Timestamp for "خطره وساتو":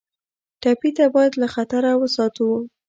1.55-2.49